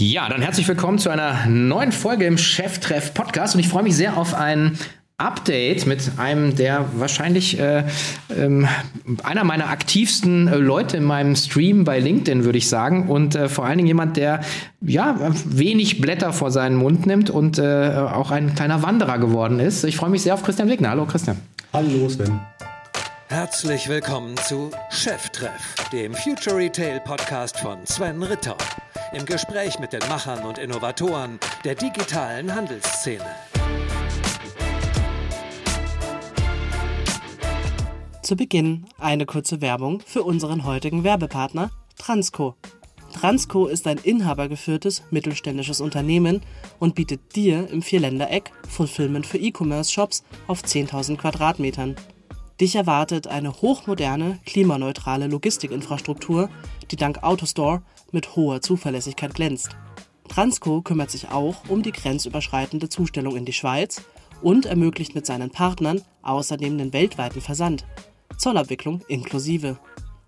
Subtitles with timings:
[0.00, 3.94] Ja, dann herzlich willkommen zu einer neuen Folge im Cheftreff Podcast und ich freue mich
[3.94, 4.78] sehr auf ein
[5.18, 7.84] Update mit einem der wahrscheinlich äh,
[8.34, 8.66] ähm,
[9.22, 13.10] einer meiner aktivsten äh, Leute in meinem Stream bei LinkedIn, würde ich sagen.
[13.10, 14.40] Und äh, vor allen Dingen jemand, der
[14.80, 19.84] ja wenig Blätter vor seinen Mund nimmt und äh, auch ein kleiner Wanderer geworden ist.
[19.84, 20.88] Ich freue mich sehr auf Christian Wegner.
[20.88, 21.36] Hallo Christian.
[21.74, 22.40] Hallo Sven.
[23.28, 28.56] Herzlich willkommen zu Cheftreff, dem Future Retail Podcast von Sven Ritter.
[29.12, 33.24] Im Gespräch mit den Machern und Innovatoren der digitalen Handelsszene.
[38.22, 42.54] Zu Beginn eine kurze Werbung für unseren heutigen Werbepartner Transco.
[43.12, 46.42] Transco ist ein inhabergeführtes mittelständisches Unternehmen
[46.78, 51.96] und bietet dir im Vierländereck Fulfillment für E-Commerce-Shops auf 10.000 Quadratmetern.
[52.60, 56.48] Dich erwartet eine hochmoderne, klimaneutrale Logistikinfrastruktur,
[56.90, 57.82] die dank Autostore
[58.12, 59.76] mit hoher Zuverlässigkeit glänzt.
[60.28, 64.02] Transco kümmert sich auch um die grenzüberschreitende Zustellung in die Schweiz
[64.42, 67.84] und ermöglicht mit seinen Partnern außerdem den weltweiten Versand.
[68.38, 69.78] Zollabwicklung inklusive.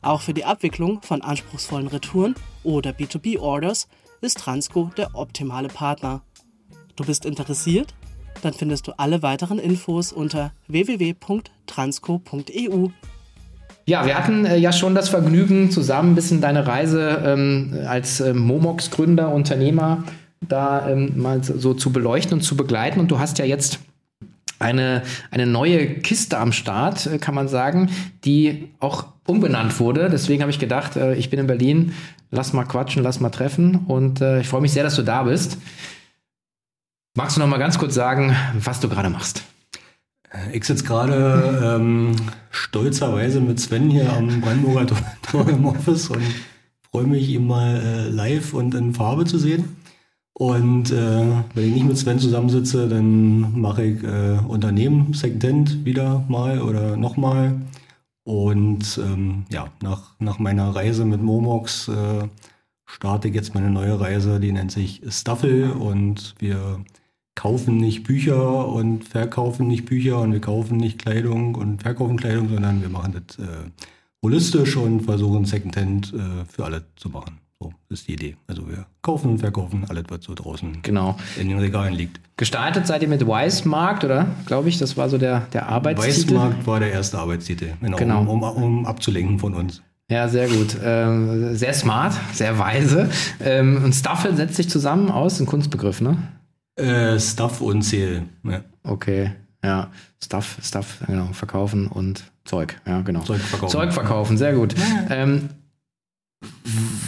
[0.03, 3.87] Auch für die Abwicklung von anspruchsvollen Retouren oder B2B-Orders
[4.21, 6.23] ist Transco der optimale Partner.
[6.97, 7.95] Du bist interessiert?
[8.43, 12.89] Dann findest du alle weiteren Infos unter www.transco.eu.
[13.87, 18.21] Ja, wir hatten äh, ja schon das Vergnügen, zusammen ein bisschen deine Reise ähm, als
[18.21, 20.05] äh, Momox-Gründer, Unternehmer
[20.49, 23.01] da ähm, mal so zu beleuchten und zu begleiten.
[23.01, 23.79] Und du hast ja jetzt
[24.59, 27.91] eine, eine neue Kiste am Start, äh, kann man sagen,
[28.25, 30.09] die auch umbenannt wurde.
[30.11, 31.93] Deswegen habe ich gedacht, äh, ich bin in Berlin,
[32.31, 33.85] lass mal quatschen, lass mal treffen.
[33.87, 35.59] Und äh, ich freue mich sehr, dass du da bist.
[37.17, 39.43] Magst du noch mal ganz kurz sagen, was du gerade machst?
[40.53, 42.17] Ich sitze gerade ähm,
[42.51, 44.87] stolzerweise mit Sven hier am Brandenburger
[45.23, 46.23] Tor im Office und
[46.91, 49.77] freue mich, ihn mal äh, live und in Farbe zu sehen.
[50.35, 56.25] Und äh, wenn ich nicht mit Sven zusammensitze, dann mache ich äh, Unternehmen, Secondhand wieder
[56.29, 57.61] mal oder nochmal.
[58.25, 62.29] Und ähm, ja, nach, nach meiner Reise mit Momox äh,
[62.87, 66.81] starte ich jetzt meine neue Reise, die nennt sich Staffel und wir
[67.35, 72.49] kaufen nicht Bücher und verkaufen nicht Bücher und wir kaufen nicht Kleidung und verkaufen Kleidung,
[72.49, 73.49] sondern wir machen das äh,
[74.23, 77.39] holistisch und versuchen Secondhand äh, für alle zu machen.
[77.61, 78.37] So ist die Idee.
[78.47, 81.17] Also wir kaufen und verkaufen alles, was so draußen genau.
[81.39, 82.21] in den Regalen liegt.
[82.37, 84.27] Gestartet seid ihr mit Weissmarkt, oder?
[84.47, 86.35] Glaube ich, das war so der, der Arbeitstitel.
[86.35, 88.21] Weissmarkt war der erste Arbeitstitel, genau, genau.
[88.23, 89.81] Um, um, um abzulenken von uns.
[90.11, 90.77] Ja, sehr gut.
[90.85, 93.09] Ähm, sehr smart, sehr weise.
[93.41, 96.19] Ähm, und Staffel setzt sich zusammen aus, ein Kunstbegriff, ne?
[96.77, 98.25] Äh, Stuff und Sale.
[98.45, 98.63] Ja.
[98.83, 99.33] Okay,
[99.65, 99.91] ja.
[100.23, 103.21] Stuff, Stuff, genau, verkaufen und Zeug, ja, genau.
[103.21, 103.73] Zeug verkaufen.
[103.73, 104.75] Zeug verkaufen, sehr gut.
[105.11, 105.51] Ähm,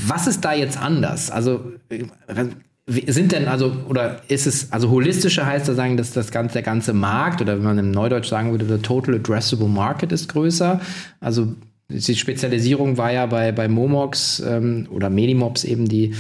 [0.06, 1.30] was ist da jetzt anders?
[1.30, 1.72] Also
[2.86, 6.62] sind denn also oder ist es also holistischer heißt das sagen, dass das ganze der
[6.62, 10.80] ganze Markt oder wenn man im Neudeutsch sagen würde, der total addressable market ist größer.
[11.20, 11.54] Also
[11.88, 16.14] die Spezialisierung war ja bei, bei Momox ähm, oder Medimops eben die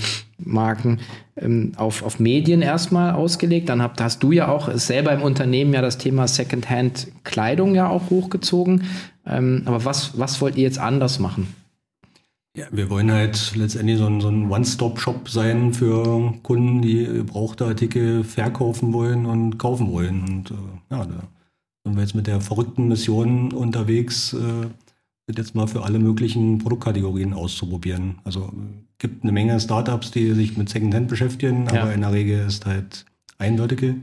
[0.44, 1.00] Marken
[1.36, 3.68] ähm, auf, auf Medien erstmal ausgelegt.
[3.68, 7.88] Dann habt, hast du ja auch selber im Unternehmen ja das Thema Secondhand Kleidung ja
[7.88, 8.84] auch hochgezogen.
[9.26, 11.48] Ähm, aber was, was wollt ihr jetzt anders machen?
[12.56, 17.64] Ja, wir wollen halt letztendlich so ein, so ein One-Stop-Shop sein für Kunden, die gebrauchte
[17.64, 20.22] Artikel verkaufen wollen und kaufen wollen.
[20.22, 21.24] Und äh, ja, da
[21.84, 24.68] sind wir jetzt mit der verrückten Mission unterwegs, äh,
[25.36, 28.18] jetzt mal für alle möglichen Produktkategorien auszuprobieren.
[28.22, 28.52] Also
[29.04, 31.82] gibt eine Menge Startups, die sich mit Secondhand beschäftigen, ja.
[31.82, 33.04] aber in der Regel ist halt
[33.36, 33.96] ein Vertical.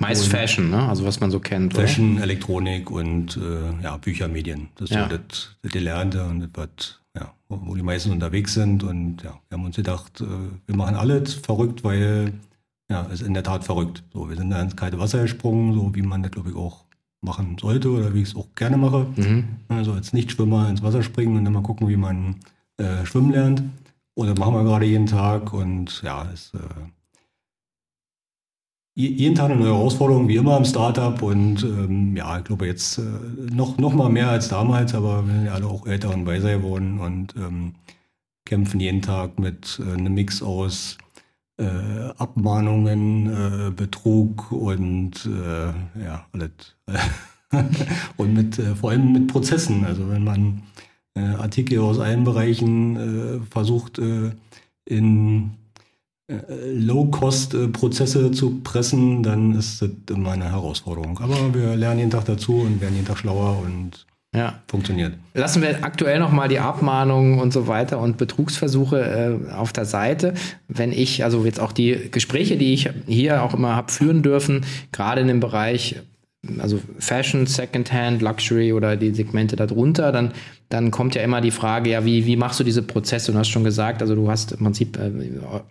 [0.00, 0.88] Meist Fashion, ne?
[0.88, 1.74] Also was man so kennt.
[1.74, 2.22] Fashion, oder?
[2.22, 4.70] Elektronik und äh, ja, Bücher, Medien.
[4.76, 5.06] Das ist ja.
[5.06, 8.82] so das, das Gelernte und das, was, ja, wo die meisten unterwegs sind.
[8.84, 10.24] Und ja, wir haben uns gedacht, äh,
[10.66, 12.32] wir machen alles verrückt, weil
[12.90, 14.02] ja, es ist in der Tat verrückt.
[14.14, 16.86] So, wir sind da ins kalte Wasser gesprungen, so wie man das, glaube ich, auch
[17.20, 19.06] machen sollte oder wie ich es auch gerne mache.
[19.14, 19.44] Mhm.
[19.68, 22.36] Also als Nichtschwimmer ins Wasser springen und dann mal gucken, wie man
[22.78, 23.62] äh, schwimmen lernt.
[24.14, 26.58] Und das machen wir gerade jeden Tag und ja, es äh,
[28.94, 31.20] jeden Tag eine neue Herausforderung, wie immer im Startup.
[31.22, 33.02] Und ähm, ja, ich glaube jetzt äh,
[33.50, 36.58] noch, noch mal mehr als damals, aber wir sind ja alle auch älter und weiser
[36.58, 37.74] geworden und ähm,
[38.44, 40.98] kämpfen jeden Tag mit äh, einem Mix aus
[41.58, 46.76] äh, Abmahnungen, äh, Betrug und äh, ja, alles.
[48.16, 49.84] und mit äh, vor allem mit Prozessen.
[49.84, 50.62] Also wenn man
[51.14, 54.00] Artikel aus allen Bereichen versucht
[54.84, 55.50] in
[56.28, 56.36] äh,
[56.74, 61.18] Low-Cost-Prozesse zu pressen, dann ist das immer eine Herausforderung.
[61.18, 64.62] Aber wir lernen jeden Tag dazu und werden jeden Tag schlauer und Ja.
[64.68, 65.14] funktioniert.
[65.34, 70.34] Lassen wir aktuell nochmal die Abmahnungen und so weiter und Betrugsversuche äh, auf der Seite.
[70.68, 74.64] Wenn ich, also jetzt auch die Gespräche, die ich hier auch immer habe führen dürfen,
[74.92, 75.96] gerade in dem Bereich
[76.58, 80.32] also Fashion, Secondhand, Luxury oder die Segmente darunter, dann,
[80.68, 83.32] dann kommt ja immer die Frage, ja, wie, wie machst du diese Prozesse?
[83.32, 85.10] Du hast schon gesagt, also du hast im Prinzip, äh,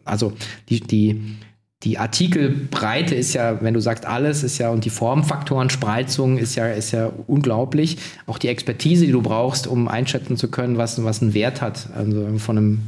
[0.05, 0.31] also
[0.69, 1.35] die, die,
[1.83, 6.55] die Artikelbreite ist ja, wenn du sagst alles, ist ja, und die Formfaktoren, Spreizung ist
[6.55, 7.97] ja, ist ja unglaublich.
[8.25, 11.89] Auch die Expertise, die du brauchst, um einschätzen zu können, was, was einen Wert hat.
[11.95, 12.79] Also von einem,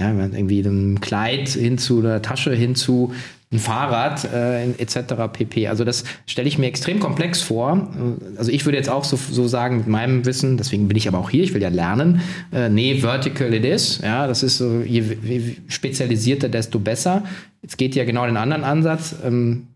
[0.00, 3.12] ja, irgendwie einem Kleid hin zu einer Tasche hin zu
[3.52, 5.14] ein Fahrrad äh, etc.
[5.32, 5.66] pp.
[5.66, 7.88] Also das stelle ich mir extrem komplex vor.
[8.36, 11.18] Also ich würde jetzt auch so, so sagen mit meinem Wissen, deswegen bin ich aber
[11.18, 12.20] auch hier, ich will ja lernen.
[12.52, 14.00] Äh, nee, vertical it is.
[14.02, 17.24] Ja, das ist so, je, je spezialisierter, desto besser.
[17.62, 19.16] Jetzt geht ja genau den anderen Ansatz.
[19.24, 19.66] Ähm,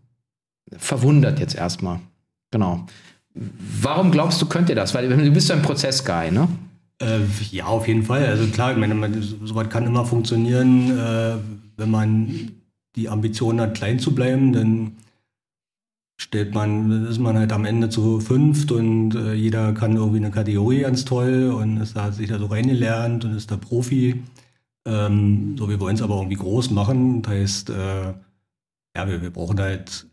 [0.77, 1.99] verwundert jetzt erstmal.
[2.51, 2.85] Genau.
[3.81, 4.93] Warum glaubst du, könnt ihr das?
[4.93, 6.47] Weil du bist ja ein Prozessguy, ne?
[7.01, 7.19] Äh,
[7.51, 8.25] ja, auf jeden Fall.
[8.25, 11.35] Also klar, ich meine, sowas kann immer funktionieren, äh,
[11.75, 12.51] wenn man
[12.95, 14.97] die Ambition hat, klein zu bleiben, dann
[16.17, 20.31] stellt man, ist man halt am Ende zu fünft und äh, jeder kann irgendwie eine
[20.31, 24.23] Kategorie ganz toll und ist da, hat sich da so reingelernt und ist da Profi.
[24.85, 27.21] Ähm, so, wir wollen es aber irgendwie groß machen.
[27.21, 28.13] Das heißt, äh,
[28.95, 30.07] ja, wir, wir brauchen halt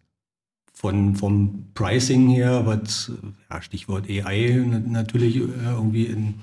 [0.73, 3.13] von, vom Pricing her, was,
[3.51, 5.41] ja, Stichwort AI natürlich äh,
[5.71, 6.35] irgendwie in,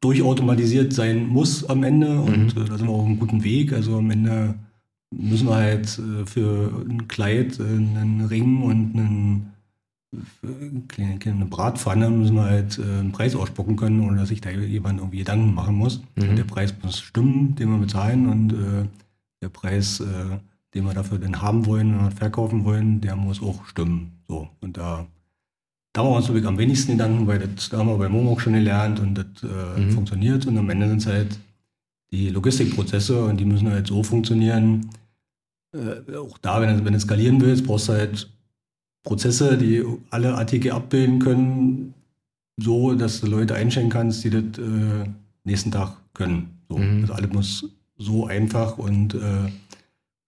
[0.00, 2.62] durchautomatisiert sein muss am Ende und mhm.
[2.62, 3.72] äh, da sind wir auf einem guten Weg.
[3.72, 4.54] Also am Ende
[5.10, 9.52] müssen wir halt äh, für ein Kleid, äh, einen Ring und einen,
[10.42, 14.98] eine Bratpfanne müssen wir halt äh, einen Preis ausspucken können, ohne dass sich da jemand
[15.00, 16.02] irgendwie Gedanken machen muss.
[16.16, 16.36] Mhm.
[16.36, 18.54] der Preis muss stimmen, den wir bezahlen und
[19.40, 20.02] der Preis,
[20.74, 24.12] den wir dafür dann haben wollen und verkaufen wollen, der muss auch stimmen.
[24.26, 25.06] So, und da
[25.92, 28.40] da machen wir uns wirklich am wenigsten Gedanken, weil das da haben wir bei Momok
[28.40, 29.90] schon gelernt und das äh, mhm.
[29.90, 30.46] funktioniert.
[30.46, 31.38] Und am Ende sind es halt
[32.10, 34.90] die Logistikprozesse und die müssen halt so funktionieren.
[35.74, 38.30] Äh, auch da, wenn du, wenn du skalieren willst, brauchst du halt
[39.04, 41.94] Prozesse, die alle Artikel abbilden können,
[42.56, 45.08] so dass du Leute einstellen kannst, die das äh,
[45.44, 46.58] nächsten Tag können.
[46.68, 46.78] So.
[46.78, 47.02] Mhm.
[47.02, 49.50] Also alles muss so einfach und äh,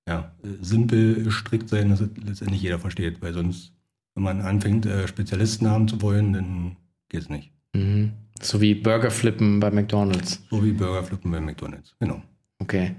[0.09, 3.73] ja, simpel gestrickt sein, dass es letztendlich jeder versteht, weil sonst,
[4.15, 6.77] wenn man anfängt, äh, Spezialisten haben zu wollen, dann
[7.09, 7.53] geht es nicht.
[7.75, 8.13] Mhm.
[8.43, 10.43] So wie Burger flippen bei McDonalds.
[10.51, 12.23] So wie Burger flippen bei McDonalds, genau.
[12.59, 12.95] Okay.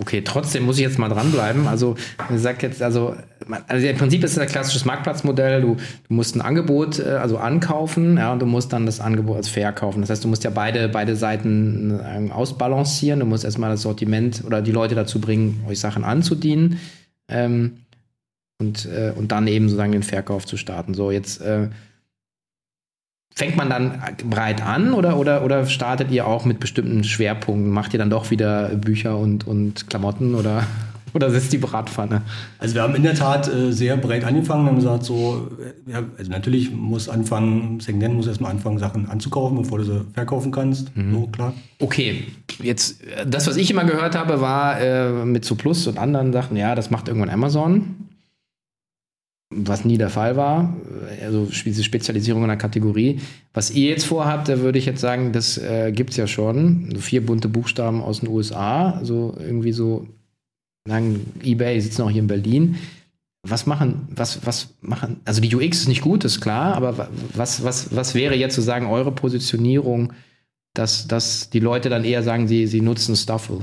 [0.00, 1.68] Okay, trotzdem muss ich jetzt mal dranbleiben.
[1.68, 1.94] Also,
[2.28, 3.14] man sagt jetzt, also,
[3.68, 5.60] also im Prinzip ist es ein klassisches Marktplatzmodell.
[5.60, 9.36] Du, du musst ein Angebot äh, also ankaufen, ja, und du musst dann das Angebot
[9.36, 10.00] als verkaufen.
[10.00, 13.20] Das heißt, du musst ja beide, beide Seiten äh, ausbalancieren.
[13.20, 16.80] Du musst erstmal das Sortiment oder die Leute dazu bringen, euch Sachen anzudienen.
[17.28, 17.78] Ähm,
[18.58, 20.94] und, äh, und dann eben sozusagen den Verkauf zu starten.
[20.94, 21.68] So, jetzt äh,
[23.36, 24.00] Fängt man dann
[24.30, 27.68] breit an oder, oder, oder startet ihr auch mit bestimmten Schwerpunkten?
[27.68, 30.64] Macht ihr dann doch wieder Bücher und, und Klamotten oder,
[31.14, 32.22] oder sitzt die Bratpfanne?
[32.60, 36.04] Also wir haben in der Tat äh, sehr breit angefangen, haben gesagt so, äh, ja,
[36.16, 40.96] also natürlich muss anfangen, Secondhand muss erstmal anfangen, Sachen anzukaufen, bevor du sie verkaufen kannst.
[40.96, 41.12] Mhm.
[41.12, 41.54] So, klar.
[41.80, 42.22] Okay,
[42.62, 46.56] jetzt, äh, das, was ich immer gehört habe, war äh, mit Zuplus und anderen Sachen,
[46.56, 47.96] ja, das macht irgendwann Amazon
[49.56, 50.74] was nie der Fall war,
[51.22, 53.20] also diese Spezialisierung in der Kategorie.
[53.52, 56.90] Was ihr jetzt vorhabt, da würde ich jetzt sagen, das äh, gibt es ja schon.
[56.94, 60.08] So vier bunte Buchstaben aus den USA, also irgendwie so,
[60.86, 62.76] sagen, Ebay sitzen auch hier in Berlin.
[63.46, 67.62] Was machen, was, was machen, also die UX ist nicht gut, ist klar, aber was,
[67.62, 70.12] was, was wäre jetzt sozusagen eure Positionierung,
[70.72, 73.60] dass, dass die Leute dann eher sagen, sie, sie nutzen Stuffle?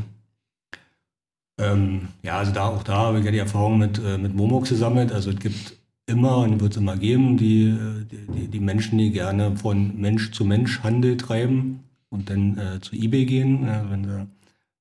[1.59, 4.69] Ähm, ja, also da auch da habe ich ja die Erfahrung mit, äh, mit Momox
[4.69, 5.11] gesammelt.
[5.11, 5.80] Also es gibt
[6.11, 7.75] immer und wird es immer geben, die,
[8.11, 12.95] die, die, Menschen, die gerne von Mensch zu Mensch Handel treiben und dann äh, zu
[12.95, 13.65] eBay gehen.
[13.65, 14.27] Ja, wenn du mhm.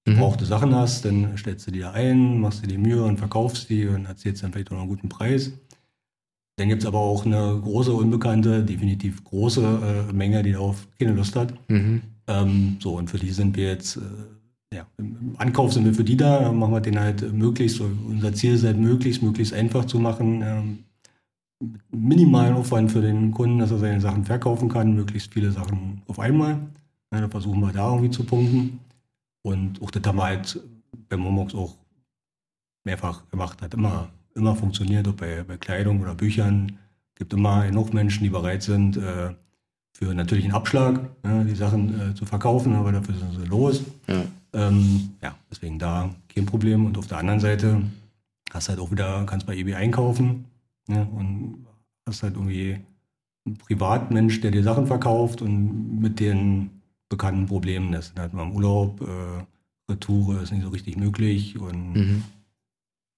[0.04, 3.70] gebrauchte Sachen hast, dann stellst du die da ein, machst dir die Mühe und verkaufst
[3.70, 5.52] die und erzählst dann vielleicht auch noch einen guten Preis.
[6.56, 11.12] Dann gibt es aber auch eine große, unbekannte, definitiv große äh, Menge, die darauf keine
[11.12, 11.54] Lust hat.
[11.70, 12.02] Mhm.
[12.26, 16.04] Ähm, so, und für die sind wir jetzt, äh, ja, im Ankauf sind wir für
[16.04, 19.86] die da, machen wir den halt möglichst, so, unser Ziel ist halt möglichst, möglichst einfach
[19.86, 20.42] zu machen.
[20.44, 20.78] Ähm,
[21.90, 26.18] minimalen Aufwand für den Kunden, dass er seine Sachen verkaufen kann, möglichst viele Sachen auf
[26.18, 26.58] einmal.
[27.12, 28.80] Ja, da versuchen wir da irgendwie zu punkten.
[29.42, 30.60] Und auch das haben wir halt
[31.08, 31.76] bei Momox auch
[32.84, 33.60] mehrfach gemacht.
[33.62, 36.78] Hat immer, immer funktioniert, ob bei, bei Kleidung oder Büchern.
[37.14, 39.34] gibt immer genug Menschen, die bereit sind, äh,
[39.92, 43.82] für natürlich einen Abschlag ja, die Sachen äh, zu verkaufen, aber dafür sind sie los.
[44.06, 44.22] Ja.
[44.52, 46.86] Ähm, ja, deswegen da kein Problem.
[46.86, 47.82] Und auf der anderen Seite
[48.50, 50.46] hast halt auch wieder, kannst bei eBay einkaufen.
[50.90, 51.08] Ne?
[51.16, 51.66] Und
[52.06, 52.78] hast halt irgendwie
[53.46, 58.12] ein Privatmensch, der dir Sachen verkauft und mit den bekannten Problemen ist.
[58.16, 59.44] Dann hat man im Urlaub, äh,
[59.90, 62.24] Retour ist nicht so richtig möglich und Mhm.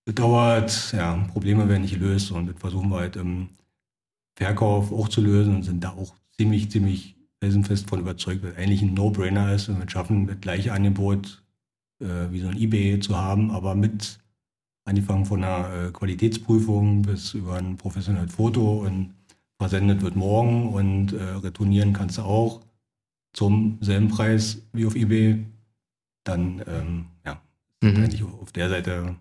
[0.04, 3.48] bedauert, ja, Probleme werden nicht gelöst und das versuchen wir halt im
[4.36, 8.82] Verkauf auch zu lösen und sind da auch ziemlich, ziemlich felsenfest von überzeugt, weil eigentlich
[8.82, 11.42] ein No-Brainer ist und wir schaffen, das gleiche Angebot
[12.00, 14.18] äh, wie so ein Ebay zu haben, aber mit
[14.84, 19.14] angefangen von einer äh, Qualitätsprüfung bis über ein professionelles Foto und
[19.58, 22.60] versendet wird morgen und äh, retournieren kannst du auch
[23.32, 25.44] zum selben Preis wie auf Ebay.
[26.24, 27.40] Dann, ähm, ja,
[27.82, 27.96] Mhm.
[27.96, 29.16] eigentlich auf der Seite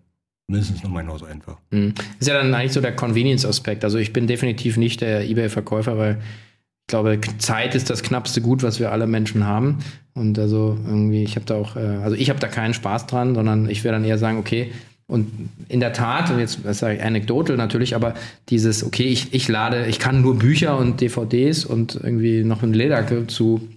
[0.48, 1.58] mindestens noch mal genauso einfach.
[1.72, 1.94] Mhm.
[2.20, 3.84] Ist ja dann eigentlich so der Convenience-Aspekt.
[3.84, 8.62] Also ich bin definitiv nicht der Ebay-Verkäufer, weil ich glaube, Zeit ist das knappste Gut,
[8.64, 9.80] was wir alle Menschen haben.
[10.14, 13.34] Und also irgendwie, ich habe da auch, äh, also ich habe da keinen Spaß dran,
[13.34, 14.72] sondern ich werde dann eher sagen, okay,
[15.12, 18.14] und in der Tat, und jetzt sage ich anekdotal natürlich, aber
[18.48, 22.72] dieses, okay, ich, ich lade, ich kann nur Bücher und DVDs und irgendwie noch eine
[22.72, 23.68] Lederjacke zu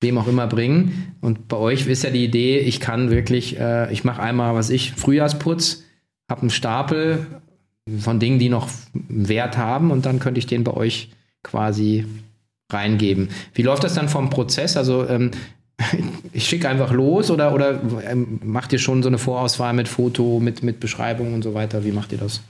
[0.00, 1.14] wem auch immer bringen.
[1.20, 4.70] Und bei euch ist ja die Idee, ich kann wirklich, äh, ich mache einmal, was
[4.70, 5.84] ich, Frühjahrsputz,
[6.30, 7.26] habe einen Stapel
[7.98, 11.10] von Dingen, die noch Wert haben und dann könnte ich den bei euch
[11.42, 12.06] quasi
[12.72, 13.28] reingeben.
[13.52, 14.78] Wie läuft das dann vom Prozess?
[14.78, 15.32] Also ähm,
[16.32, 20.40] ich schicke einfach los oder, oder ähm, macht ihr schon so eine Vorauswahl mit Foto,
[20.40, 21.84] mit, mit Beschreibung und so weiter?
[21.84, 22.42] Wie macht ihr das?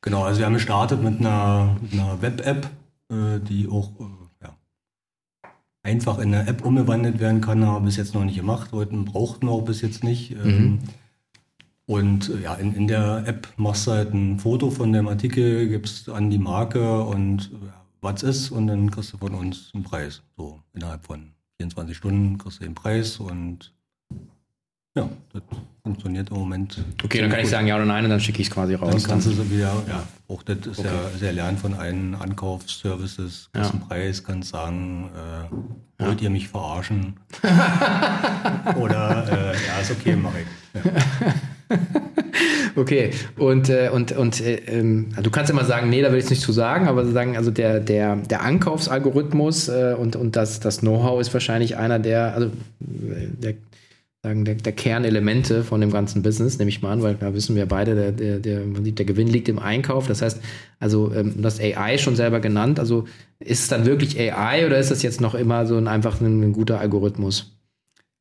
[0.00, 2.70] Genau, also wir haben gestartet mit einer, einer Web-App,
[3.10, 4.56] äh, die auch äh, ja,
[5.82, 8.72] einfach in eine App umgewandelt werden kann, haben wir bis jetzt noch nicht gemacht.
[8.72, 10.32] Wollten, brauchten wir auch bis jetzt nicht.
[10.32, 10.80] Ähm,
[11.86, 15.68] Und äh, ja, in, in der App machst du halt ein Foto von dem Artikel,
[15.68, 17.50] gibst an die Marke und
[18.00, 20.22] was ist und dann kriegst du von uns einen Preis.
[20.36, 23.72] So innerhalb von 24 Stunden kriegst du den Preis und
[24.94, 25.42] ja, das
[25.84, 26.84] funktioniert im Moment.
[27.02, 27.52] Okay, dann kann ich gut.
[27.52, 29.04] sagen ja oder nein und dann schicke ich es quasi Dann raus.
[29.08, 30.88] kannst du so wieder, ja, auch das ist Okay.
[30.88, 33.70] ja sehr lernen von allen Ankaufsservices, Ja.
[33.70, 35.08] einen Preis, kannst sagen,
[35.98, 37.14] äh, wollt ihr mich verarschen?
[38.76, 40.46] Oder, äh, ja, ist okay, mach ich.
[40.74, 41.78] Ja.
[42.74, 46.30] Okay, und, äh, und, und äh, ähm, du kannst immer sagen, nee, da will ich
[46.30, 50.80] nicht zu sagen, aber sagen, also der, der, der Ankaufsalgorithmus äh, und, und das, das
[50.80, 52.50] Know-how ist wahrscheinlich einer der, also
[52.80, 53.54] der,
[54.22, 57.56] sagen, der, der Kernelemente von dem ganzen Business, nehme ich mal an, weil da wissen
[57.56, 60.06] wir beide, der, der, der, der Gewinn liegt im Einkauf.
[60.06, 60.40] Das heißt,
[60.78, 63.04] also ähm, du hast AI schon selber genannt, also
[63.40, 66.40] ist es dann wirklich AI oder ist das jetzt noch immer so ein einfach ein,
[66.42, 67.51] ein guter Algorithmus?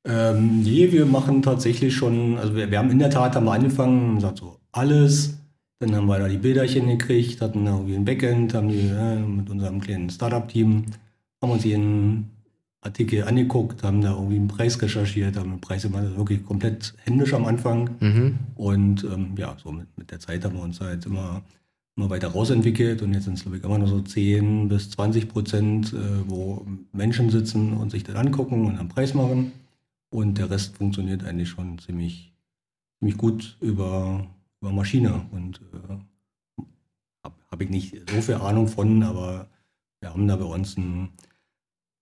[0.03, 3.53] Ähm, nee, wir machen tatsächlich schon, also wir, wir haben in der Tat haben wir
[3.53, 5.38] angefangen, haben gesagt so alles,
[5.79, 9.20] dann haben wir da die Bilderchen gekriegt, hatten da irgendwie ein Backend, haben die äh,
[9.20, 10.86] mit unserem kleinen Startup-Team,
[11.41, 12.29] haben uns jeden
[12.81, 17.34] Artikel angeguckt, haben da irgendwie einen Preis recherchiert, haben den Preis immer wirklich komplett händisch
[17.36, 18.39] am Anfang Mhm.
[18.55, 21.43] und ähm, ja, so mit, mit der Zeit haben wir uns halt immer,
[21.96, 25.29] immer weiter rausentwickelt und jetzt sind es, glaube ich, immer nur so 10 bis 20
[25.29, 29.51] Prozent, äh, wo Menschen sitzen und sich das angucken und einen Preis machen.
[30.12, 32.34] Und der Rest funktioniert eigentlich schon ziemlich,
[33.00, 34.27] ziemlich gut über,
[34.60, 35.25] über Maschine.
[35.32, 36.63] Und äh,
[37.24, 39.48] habe hab ich nicht so viel Ahnung von, aber
[40.01, 41.10] wir haben da bei uns ein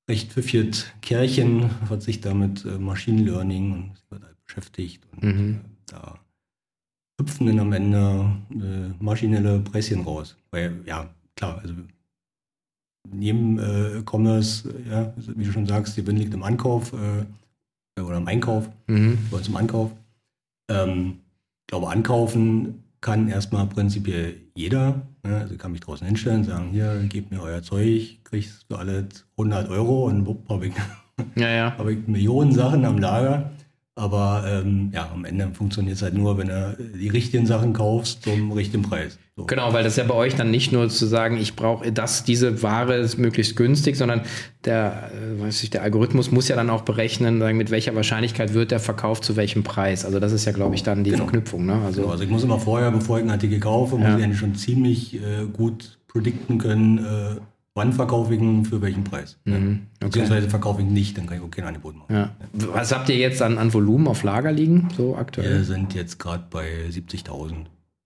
[0.09, 5.05] recht pfiffiert Kerlchen, was sich da mit äh, Machine Learning und wird halt beschäftigt.
[5.13, 5.55] Und Mhm.
[5.55, 6.19] äh, da
[7.19, 10.35] hüpfen dann am Ende äh, maschinelle Preischen raus.
[10.51, 11.75] Weil, ja, klar, also
[13.07, 17.25] neben äh, Commerce, ja, wie du schon sagst, die Gewinn liegt im Ankauf äh,
[18.05, 19.17] oder im Einkauf, Mhm.
[19.31, 19.91] bei uns im Ankauf.
[20.69, 21.19] Ähm,
[21.61, 25.01] ich glaube, ankaufen kann erstmal prinzipiell jeder.
[25.23, 25.37] Ne?
[25.37, 29.25] Also ich kann mich draußen hinstellen, sagen, hier, gebt mir euer Zeug, kriegst für alles
[29.37, 30.73] 100 Euro und wupp, habe ich,
[31.35, 31.73] Ja, ja.
[31.77, 33.51] hab ich Millionen Sachen am Lager.
[33.99, 38.23] Aber ähm, ja, am Ende funktioniert es halt nur, wenn du die richtigen Sachen kaufst
[38.23, 39.19] zum richtigen Preis.
[39.35, 39.45] So.
[39.45, 42.63] Genau, weil das ja bei euch dann nicht nur zu sagen, ich brauche das, diese
[42.63, 44.21] Ware ist möglichst günstig, sondern
[44.65, 48.53] der, äh, weiß ich, der Algorithmus muss ja dann auch berechnen, sagen, mit welcher Wahrscheinlichkeit
[48.53, 50.05] wird der verkauft zu welchem Preis.
[50.05, 51.23] Also das ist ja, glaube ich, dann die Genau.
[51.23, 51.65] Verknüpfung.
[51.65, 51.77] Ne?
[51.81, 54.17] So, Also, also ich muss immer vorher, bevor ich einen Artikel kaufe, muss Ja.
[54.17, 57.39] ich eigentlich schon ziemlich äh, gut predikten können, äh,
[57.79, 59.37] wann verkaufe ich ihn für welchen Preis.
[59.45, 60.05] Mhm, okay.
[60.07, 62.13] Beziehungsweise verkaufe ich ihn nicht, dann kann ich auch kein Angebot machen.
[62.13, 62.35] ja.
[62.73, 65.63] Was habt ihr jetzt an, an Volumen auf Lager liegen, so Wir aktuell?
[65.63, 67.53] sind jetzt gerade bei 70.000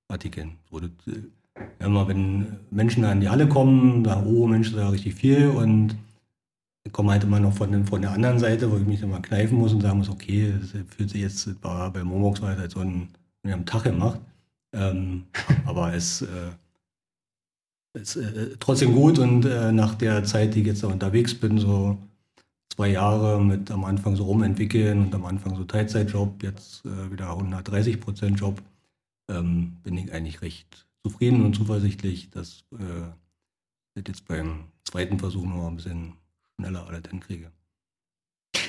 [0.08, 0.52] Artikeln.
[0.70, 4.84] So, das, äh, immer wenn Menschen an die Halle kommen, sagen, oh Mensch, das ist
[4.84, 5.96] ja richtig viel und
[6.86, 9.58] ich komme halt immer noch von, von der anderen Seite, wo ich mich immer kneifen
[9.58, 13.08] muss und sagen muss, okay, das fühlt sich jetzt war bei Momox halt so ein,
[13.42, 14.20] wir haben Tag gemacht.
[14.74, 15.24] Ähm,
[15.66, 16.52] aber es äh,
[17.94, 21.60] ist äh, trotzdem gut und äh, nach der Zeit, die ich jetzt da unterwegs bin,
[21.60, 21.98] so
[22.76, 27.30] zwei Jahre mit am Anfang so rumentwickeln und am Anfang so Teilzeitjob, jetzt äh, wieder
[27.30, 28.62] 130 Prozent Job,
[29.30, 33.12] ähm, bin ich eigentlich recht zufrieden und zuversichtlich, dass äh,
[33.96, 36.14] das jetzt beim zweiten Versuch noch ein bisschen
[36.56, 37.52] schneller alles hinkriege.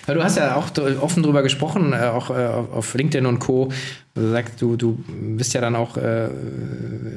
[0.06, 0.70] Weil du hast ja auch
[1.00, 3.70] offen drüber gesprochen, äh, auch äh, auf LinkedIn und Co.
[4.14, 6.26] Du sagst, du, du bist ja dann auch äh,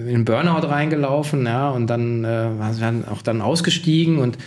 [0.07, 2.25] in Burnout reingelaufen, ja, und dann
[2.59, 4.37] hast du auch dann ausgestiegen und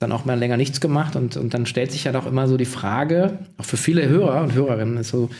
[0.00, 2.56] dann auch mal länger nichts gemacht und, und dann stellt sich ja doch immer so
[2.56, 5.30] die Frage, auch für viele Hörer und Hörerinnen, ist so,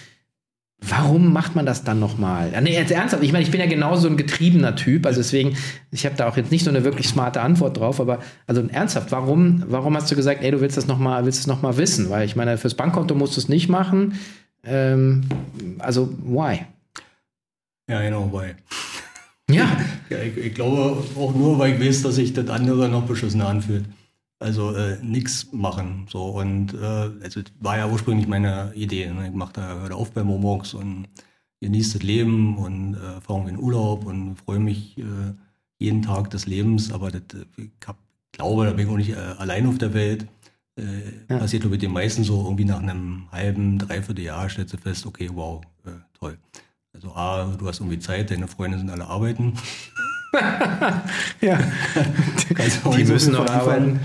[0.84, 2.50] Warum macht man das dann nochmal?
[2.60, 3.22] Nee, jetzt ernsthaft.
[3.22, 5.56] Ich meine, ich bin ja genauso ein getriebener Typ, also deswegen,
[5.92, 9.12] ich habe da auch jetzt nicht so eine wirklich smarte Antwort drauf, aber also ernsthaft,
[9.12, 12.10] warum, warum hast du gesagt, ey, du willst das nochmal, willst es nochmal wissen?
[12.10, 14.18] Weil ich meine, fürs Bankkonto musst du es nicht machen.
[14.64, 15.22] Ähm,
[15.78, 16.66] also, why?
[17.88, 18.54] Ja, genau, why.
[19.54, 19.64] Ja.
[20.10, 23.48] ja ich, ich, glaube auch nur, weil ich weiß, dass sich das andere noch beschissener
[23.48, 23.84] anfühlt.
[24.42, 26.06] Also äh, nichts machen.
[26.08, 29.10] So und äh, also war ja ursprünglich meine Idee.
[29.10, 29.28] Ne?
[29.28, 31.08] Ich mache da hör auf bei Momox und
[31.60, 35.34] genieße das Leben und äh, fahre in Urlaub und freue mich äh,
[35.78, 36.92] jeden Tag des Lebens.
[36.92, 37.22] Aber das,
[37.56, 37.96] ich hab,
[38.32, 40.26] glaube, da bin ich auch nicht äh, allein auf der Welt.
[40.76, 40.82] Äh,
[41.28, 41.38] ja.
[41.38, 45.30] Passiert mit den meisten so irgendwie nach einem halben, dreiviertel Jahr stellst du fest, okay,
[45.32, 46.38] wow, äh, toll.
[46.94, 49.54] Also A, du hast irgendwie Zeit, deine Freunde sind alle arbeiten.
[51.40, 51.58] ja.
[52.96, 54.00] Die müssen noch arbeiten.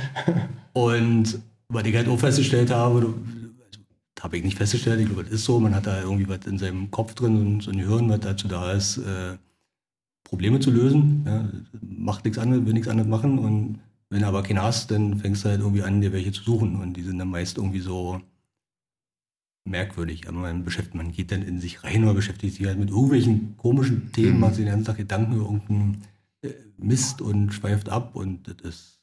[0.73, 3.15] Und weil ich halt auch festgestellt habe, also,
[4.21, 6.57] habe ich nicht festgestellt, ich glaube, das ist so, man hat da irgendwie was in
[6.57, 9.37] seinem Kopf drin, so ein Hirn, was dazu da ist, äh,
[10.23, 11.23] Probleme zu lösen.
[11.25, 11.49] Ja,
[11.81, 13.39] macht nichts anderes, will nichts anderes machen.
[13.39, 13.79] Und
[14.09, 16.75] wenn du aber keinen hast, dann fängst du halt irgendwie an, dir welche zu suchen.
[16.75, 18.21] Und die sind dann meist irgendwie so
[19.65, 20.27] merkwürdig.
[20.27, 23.55] Aber man, beschäftigt, man geht dann in sich rein oder beschäftigt sich halt mit irgendwelchen
[23.57, 24.39] komischen Themen, mhm.
[24.39, 26.01] macht sich den ganzen Tag Gedanken über irgendeinen
[26.77, 29.01] misst und schweift ab und das ist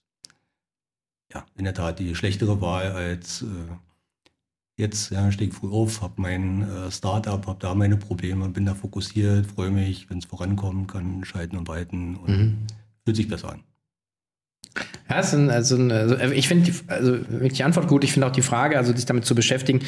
[1.32, 3.46] ja in der Tat die schlechtere Wahl als äh,
[4.76, 8.66] jetzt ja, stehe ich früh auf, habe mein äh, Startup, habe da meine Probleme, bin
[8.66, 12.66] da fokussiert, freue mich, wenn es vorankommt, kann schalten und walten und mhm.
[13.04, 13.64] fühlt sich besser an.
[15.08, 18.04] Ja, es ist also, also ich finde also die Antwort gut.
[18.04, 19.80] Ich finde auch die Frage, also sich damit zu beschäftigen,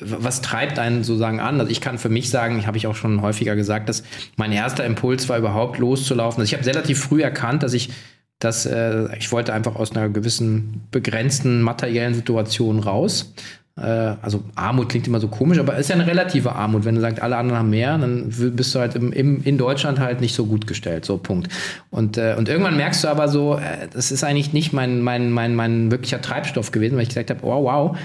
[0.00, 1.60] was treibt einen sozusagen an?
[1.60, 4.04] Also ich kann für mich sagen, habe ich auch schon häufiger gesagt, dass
[4.36, 6.40] mein erster Impuls war überhaupt loszulaufen.
[6.40, 7.90] Also ich habe relativ früh erkannt, dass ich
[8.38, 13.34] dass äh, ich wollte einfach aus einer gewissen begrenzten materiellen Situation raus.
[13.76, 16.84] Äh, also Armut klingt immer so komisch, aber es ist ja eine relative Armut.
[16.84, 19.98] Wenn du sagst, alle anderen haben mehr, dann bist du halt im, im, in Deutschland
[19.98, 21.04] halt nicht so gut gestellt.
[21.04, 21.48] So, Punkt.
[21.90, 25.30] Und, äh, und irgendwann merkst du aber so, äh, das ist eigentlich nicht mein, mein,
[25.30, 27.96] mein, mein wirklicher Treibstoff gewesen, weil ich gesagt habe, oh wow,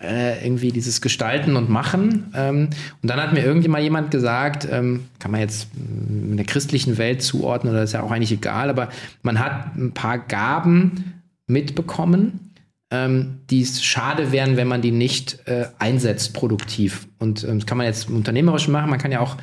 [0.00, 2.32] äh, irgendwie dieses Gestalten und Machen.
[2.34, 2.68] Ähm,
[3.02, 7.22] und dann hat mir irgendjemand jemand gesagt, ähm, kann man jetzt in der christlichen Welt
[7.22, 8.90] zuordnen, oder ist ja auch eigentlich egal, aber
[9.22, 12.47] man hat ein paar Gaben mitbekommen,
[12.90, 17.08] ähm, die es schade wären, wenn man die nicht äh, einsetzt produktiv.
[17.18, 19.36] Und ähm, das kann man jetzt unternehmerisch machen, man kann ja auch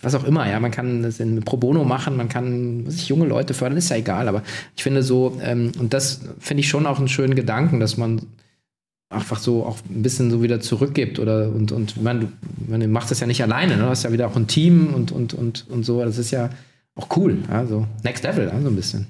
[0.00, 3.26] was auch immer, ja, man kann das in Pro Bono machen, man kann sich junge
[3.26, 4.42] Leute fördern, ist ja egal, aber
[4.76, 8.22] ich finde so, ähm, und das finde ich schon auch einen schönen Gedanken, dass man
[9.08, 12.32] einfach so auch ein bisschen so wieder zurückgibt oder und, und man,
[12.66, 13.84] man macht das ja nicht alleine, ne?
[13.84, 16.50] du hast ja wieder auch ein Team und, und, und, und so, das ist ja
[16.94, 17.86] auch cool, ja, so.
[18.04, 19.06] Next Level, ja, so ein bisschen.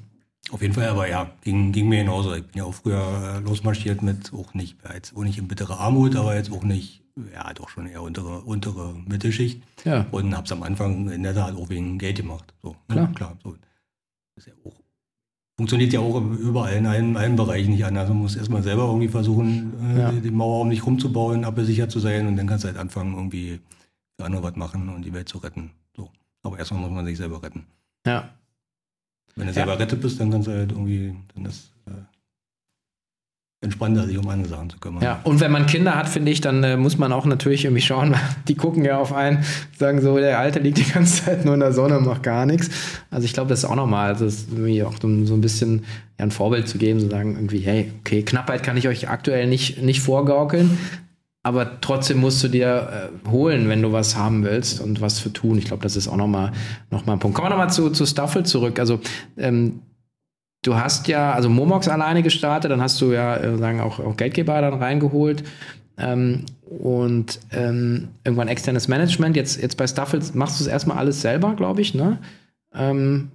[0.50, 2.34] Auf jeden Fall, aber ja, ging, ging mir genauso.
[2.34, 5.78] Ich bin ja auch früher äh, losmarschiert mit auch nicht, jetzt auch nicht in bittere
[5.78, 7.02] Armut, aber jetzt auch nicht,
[7.32, 9.62] ja, doch schon eher untere, untere Mittelschicht.
[9.84, 10.06] Ja.
[10.10, 12.52] Und hab's am Anfang in der Tat auch wegen Geld gemacht.
[12.62, 13.08] So, klar.
[13.08, 13.14] Ne?
[13.14, 13.56] klar so.
[14.44, 14.74] Ja auch,
[15.56, 18.08] funktioniert ja auch überall in allen, allen Bereichen nicht anders.
[18.08, 20.12] Man muss erstmal selber irgendwie versuchen, äh, ja.
[20.12, 23.60] die Mauer um dich rumzubauen, abgesichert zu sein und dann kannst du halt anfangen, irgendwie
[24.18, 25.70] für andere was machen und die Welt zu retten.
[25.96, 26.10] So.
[26.42, 27.66] Aber erstmal muss man sich selber retten.
[28.04, 28.30] Ja.
[29.36, 29.78] Wenn du selber ja.
[29.78, 31.92] rettet bist, dann kannst du halt irgendwie, dann ist äh,
[33.62, 35.02] entspannter, sich um andere Sachen zu kümmern.
[35.02, 37.80] Ja, und wenn man Kinder hat, finde ich, dann äh, muss man auch natürlich irgendwie
[37.80, 38.14] schauen,
[38.48, 39.44] die gucken ja auf einen,
[39.78, 42.44] sagen so, der Alte liegt die ganze Zeit nur in der Sonne und macht gar
[42.44, 42.70] nichts.
[43.10, 45.40] Also ich glaube, das ist auch nochmal, also das ist irgendwie auch um so ein
[45.40, 45.84] bisschen
[46.18, 49.46] ja, ein Vorbild zu geben, zu sagen irgendwie, hey, okay, Knappheit kann ich euch aktuell
[49.46, 50.78] nicht, nicht vorgaukeln,
[51.42, 55.32] aber trotzdem musst du dir äh, holen, wenn du was haben willst und was für
[55.32, 55.58] tun.
[55.58, 56.52] Ich glaube, das ist auch nochmal
[56.90, 57.36] noch mal ein Punkt.
[57.36, 58.78] Kommen wir nochmal zu, zu Staffel zurück.
[58.78, 59.00] Also
[59.36, 59.80] ähm,
[60.62, 64.16] du hast ja, also Momox alleine gestartet, dann hast du ja äh, sagen auch, auch
[64.16, 65.42] Geldgeber dann reingeholt
[65.98, 69.36] ähm, und ähm, irgendwann externes Management.
[69.36, 72.18] Jetzt, jetzt bei Staffel machst du es erstmal alles selber, glaube ich, ne?
[72.72, 73.32] Ähm,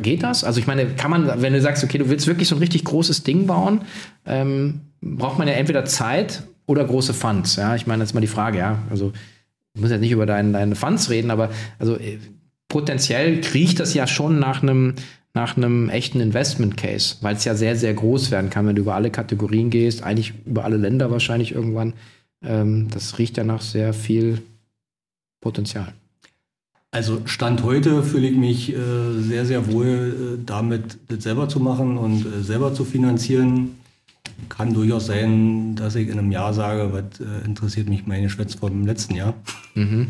[0.00, 0.44] geht das?
[0.44, 2.84] Also ich meine, kann man, wenn du sagst, okay, du willst wirklich so ein richtig
[2.84, 3.82] großes Ding bauen,
[4.24, 7.56] ähm, braucht man ja entweder Zeit oder große Funds.
[7.56, 8.78] Ja, ich meine, ist mal die Frage, ja.
[8.90, 9.12] Also,
[9.74, 12.18] ich muss jetzt nicht über deine, deine Funds reden, aber also äh,
[12.68, 14.94] potenziell kriecht das ja schon nach einem
[15.36, 18.82] nach einem echten Investment Case, weil es ja sehr, sehr groß werden kann, wenn du
[18.82, 21.94] über alle Kategorien gehst, eigentlich über alle Länder wahrscheinlich irgendwann.
[22.44, 24.42] Ähm, das riecht ja nach sehr viel
[25.40, 25.92] Potenzial.
[26.92, 28.76] Also Stand heute fühle ich mich äh,
[29.18, 33.72] sehr, sehr wohl äh, damit, das selber zu machen und äh, selber zu finanzieren.
[34.48, 38.58] Kann durchaus sein, dass ich in einem Jahr sage, was äh, interessiert mich meine Schwätze
[38.58, 39.34] vom letzten Jahr.
[39.74, 40.06] Mhm.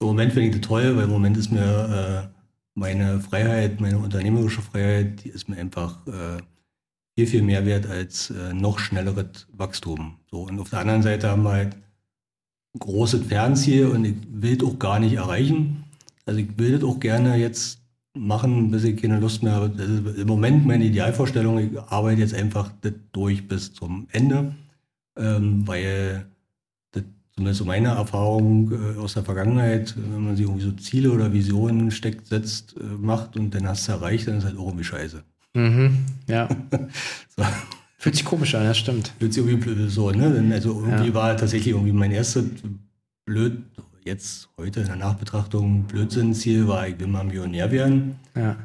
[0.00, 2.38] Im Moment finde ich das toll, weil im Moment ist mir äh,
[2.74, 6.42] meine Freiheit, meine unternehmerische Freiheit, die ist mir einfach äh,
[7.14, 10.16] viel, viel mehr wert als äh, noch schnelleres Wachstum.
[10.30, 11.74] So, und auf der anderen Seite haben wir halt
[12.74, 15.84] ein großes Fernziel und ich will das auch gar nicht erreichen.
[16.24, 17.79] Also ich will das auch gerne jetzt
[18.14, 19.70] machen, bis ich keine Lust mehr habe.
[19.70, 24.54] Das Im Moment meine Idealvorstellung, ich arbeite jetzt einfach das durch bis zum Ende,
[25.16, 26.26] ähm, weil
[26.92, 31.12] das zumindest so meine Erfahrung äh, aus der Vergangenheit, wenn man sich irgendwie so Ziele
[31.12, 34.66] oder Visionen steckt, setzt, äh, macht und dann hast du erreicht, dann ist halt auch
[34.66, 35.22] irgendwie scheiße.
[35.54, 35.98] Mhm.
[36.26, 36.48] Ja.
[37.36, 37.44] So.
[37.98, 39.12] Fühlt sich komisch an, ja, stimmt.
[39.18, 40.50] Fühlt sich irgendwie blöd so, ne?
[40.54, 41.14] Also irgendwie Ja.
[41.14, 42.44] war tatsächlich irgendwie mein erstes
[43.26, 43.58] blöd,
[44.04, 48.16] jetzt heute in der Nachbetrachtung, Blödsinnziel war, ich will mal Millionär werden.
[48.34, 48.56] Ja.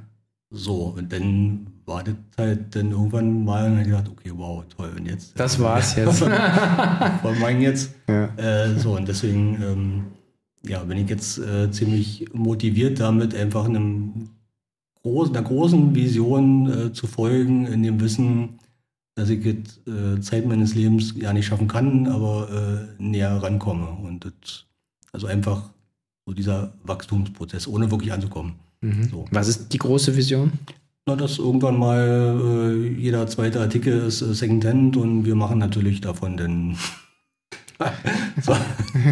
[0.49, 4.91] So, und dann war das halt dann irgendwann mal und ich gedacht, okay, wow, toll.
[4.97, 5.39] Und jetzt?
[5.39, 6.21] Das war's jetzt.
[6.21, 7.93] Was meinen jetzt?
[8.07, 8.25] Ja.
[8.37, 10.05] Äh, so, und deswegen, ähm,
[10.67, 14.29] ja, bin ich jetzt äh, ziemlich motiviert damit, einfach einem
[15.03, 18.59] großen, einer großen Vision äh, zu folgen, in dem Wissen,
[19.15, 23.89] dass ich jetzt äh, Zeit meines Lebens ja nicht schaffen kann, aber äh, näher rankomme.
[23.89, 24.65] Und das,
[25.15, 25.69] also einfach
[26.25, 28.55] so dieser Wachstumsprozess, ohne wirklich anzukommen.
[28.81, 29.09] Mhm.
[29.09, 29.25] So.
[29.31, 30.51] Was ist die große Vision?
[31.07, 36.01] Na, dass irgendwann mal äh, jeder zweite Artikel ist äh, Secondhand und wir machen natürlich
[36.01, 36.77] davon den
[38.41, 38.55] so,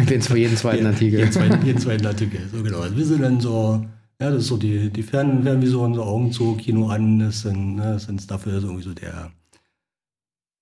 [0.08, 1.20] Den jeden zweiten Artikel.
[1.20, 2.40] jeden, zweiten, jeden zweiten Artikel.
[2.52, 2.80] So genau.
[2.80, 3.86] Also wir sind dann so,
[4.20, 7.76] ja, das ist so die, die Fern Fernvision, so Augen zu, Kino an, das sind,
[7.76, 9.30] ne, das sind ist irgendwie so der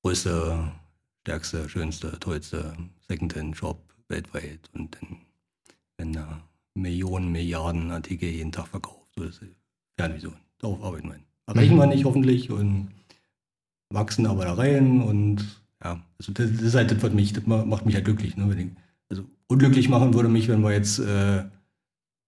[0.02, 0.72] größte,
[1.22, 2.74] stärkste, schönste, tollste
[3.08, 3.78] Secondhand-Shop
[4.08, 5.18] weltweit und dann,
[5.98, 6.42] wenn da
[6.74, 9.40] Millionen, Milliarden Artikel jeden Tag verkauft, so ist
[9.98, 10.34] Fernvision.
[10.58, 11.14] Darauf arbeiten wir.
[11.14, 11.24] hin.
[11.46, 12.88] Erreichen wir nicht hoffentlich und
[13.90, 15.44] wachsen aber da rein und
[15.84, 18.36] ja, also das, das ist halt das, was mich, das ma- macht mich halt glücklich.
[18.36, 18.54] Ne?
[18.58, 18.66] Ich,
[19.10, 21.44] also unglücklich machen würde mich, wenn wir jetzt, äh,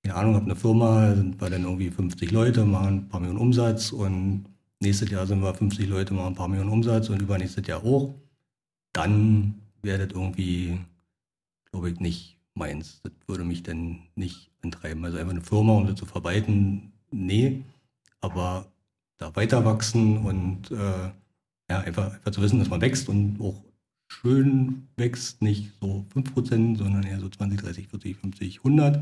[0.02, 3.40] keine Ahnung, habe eine Firma, sind wir dann irgendwie 50 Leute, machen ein paar Millionen
[3.40, 4.44] Umsatz und
[4.80, 8.14] nächstes Jahr sind wir 50 Leute, machen ein paar Millionen Umsatz und übernächstes Jahr auch.
[8.92, 10.78] Dann wäre das irgendwie,
[11.70, 13.00] glaube ich, nicht meins.
[13.02, 15.04] Das würde mich dann nicht antreiben.
[15.04, 17.62] Also einfach eine Firma, um das zu verwalten, nee.
[18.20, 18.66] Aber
[19.18, 21.10] da weiter wachsen und äh,
[21.70, 23.62] ja, einfach, einfach zu wissen, dass man wächst und auch
[24.08, 29.00] schön wächst, nicht so 5%, sondern eher so 20, 30, 40, 50, 100.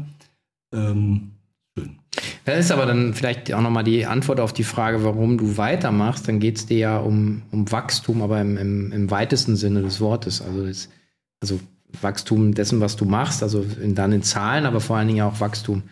[0.73, 1.33] Ähm,
[1.77, 1.99] schön.
[2.45, 6.27] Das ist aber dann vielleicht auch nochmal die Antwort auf die Frage, warum du weitermachst.
[6.27, 10.01] Dann geht es dir ja um, um Wachstum, aber im, im, im weitesten Sinne des
[10.01, 10.43] Wortes.
[10.43, 10.89] Also, das,
[11.41, 11.61] also
[12.01, 15.41] Wachstum dessen, was du machst, also in, dann in Zahlen, aber vor allen Dingen auch
[15.41, 15.83] Wachstum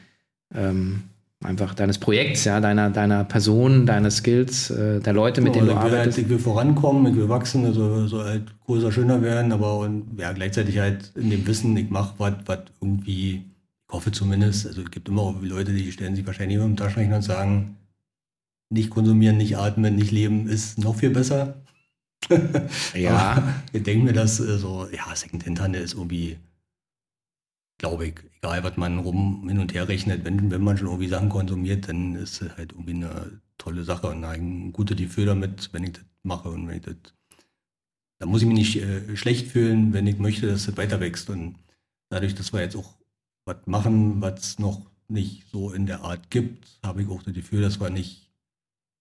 [0.54, 1.02] ähm,
[1.42, 5.74] einfach deines Projekts, ja, deiner, deiner Person, deiner Skills, äh, der Leute, mit denen du
[5.74, 6.18] halt, arbeitest.
[6.18, 10.32] ich will vorankommen, ich will wachsen, also so halt größer, schöner werden, aber und ja,
[10.32, 13.44] gleichzeitig halt in dem Wissen, ich mache was, was irgendwie,
[13.88, 16.76] ich hoffe zumindest, also es gibt immer auch Leute, die stellen sich wahrscheinlich immer im
[16.76, 17.76] Taschenrechner und sagen,
[18.68, 21.54] nicht konsumieren, nicht atmen, nicht leben ist noch viel besser.
[22.94, 23.62] Ja.
[23.72, 26.38] Ich denke mir, dass äh, so, ja, Secondhand-Handel ist irgendwie,
[27.78, 31.09] glaube ich, egal was man rum hin und her rechnet, wenn, wenn man schon irgendwie
[31.09, 35.72] Sachen konsumiert, dann ist es halt irgendwie eine tolle Sache und ein gutes Gefühl damit,
[35.72, 36.96] wenn ich das mache und wenn ich das,
[38.18, 41.30] da muss ich mich nicht äh, schlecht fühlen, wenn ich möchte, dass das weiter wächst
[41.30, 41.56] und
[42.11, 42.94] dadurch, dass wir jetzt auch
[43.46, 47.35] was machen, was es noch nicht so in der Art gibt, habe ich auch das
[47.35, 48.30] Gefühl, dass wir nicht,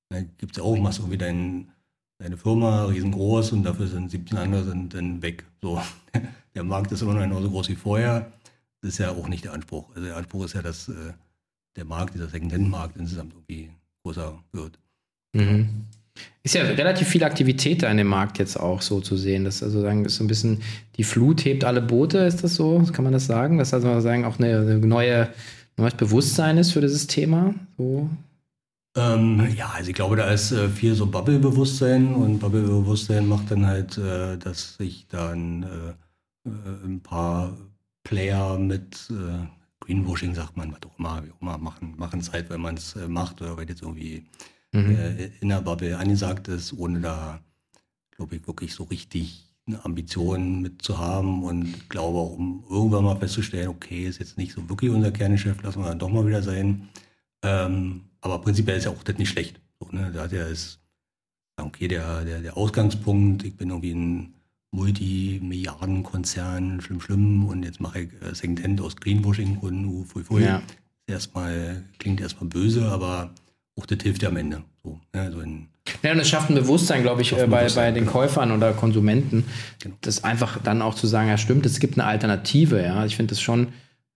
[0.09, 1.71] da gibt es ja auch, machst irgendwie dein,
[2.19, 5.45] deine Firma riesengroß und dafür sind 17 andere sind dann weg.
[5.61, 5.81] So,
[6.55, 8.31] der Markt ist immer noch genauso groß wie vorher.
[8.81, 9.89] Das ist ja auch nicht der Anspruch.
[9.95, 11.13] Also der Anspruch ist ja, dass äh,
[11.75, 13.71] der Markt, dieser Secondhand-Markt insgesamt irgendwie
[14.03, 14.77] größer wird.
[15.33, 15.85] Mhm.
[16.43, 19.45] Ist ja relativ viel Aktivität da in dem Markt jetzt auch so zu sehen.
[19.45, 20.61] Das also sagen, ist so ein bisschen,
[20.97, 22.83] die Flut hebt alle Boote, ist das so?
[22.91, 23.57] Kann man das sagen?
[23.57, 25.29] Dass also sagen auch eine, eine neue,
[25.77, 27.53] neues Bewusstsein ist für dieses Thema?
[27.77, 28.09] So.
[28.95, 33.65] Ähm, ja, also ich glaube, da ist äh, viel so Bubble-Bewusstsein und Bubble-Bewusstsein macht dann
[33.65, 37.55] halt, äh, dass sich dann äh, äh, ein paar
[38.03, 39.45] Player mit äh,
[39.79, 42.75] Greenwashing, sagt man, was auch immer, wie auch immer, machen machen es halt, weil man
[42.75, 44.25] es macht oder weil jetzt irgendwie
[44.71, 45.31] Mhm.
[45.41, 47.39] in der Bubble angesagt ist, ohne da,
[48.11, 52.63] glaube ich, wirklich so richtig eine Ambition mit zu haben und ich glaube auch, um
[52.69, 56.09] irgendwann mal festzustellen, okay, ist jetzt nicht so wirklich unser Kerngeschäft, lassen wir dann doch
[56.09, 56.87] mal wieder sein.
[57.41, 59.59] Ähm, aber prinzipiell ist ja auch das nicht schlecht.
[59.79, 60.11] So, ne?
[60.13, 60.79] Da hat ja ist,
[61.57, 64.33] okay, der, der, der Ausgangspunkt, ich bin irgendwie ein
[64.71, 70.43] Multimilliardenkonzern, schlimm, schlimm, und jetzt mache ich äh, Secondhand aus Greenwashing und uh, fui, fui.
[70.43, 70.61] Ja.
[71.07, 73.33] erstmal, klingt erstmal böse, aber
[73.75, 74.63] auch das hilft ja am Ende.
[74.83, 75.67] So, ja, so in,
[76.03, 78.11] ja, und es schafft ein Bewusstsein, glaube ich, äh, bei, bei den genau.
[78.11, 79.45] Käufern oder Konsumenten,
[79.79, 79.95] genau.
[80.01, 83.05] das einfach dann auch zu sagen, ja stimmt, es gibt eine Alternative, ja.
[83.05, 83.69] Ich finde das schon,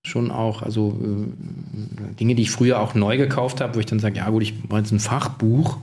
[0.05, 3.99] schon auch, also äh, Dinge, die ich früher auch neu gekauft habe, wo ich dann
[3.99, 5.77] sage, ja gut, ich brauche jetzt ein Fachbuch,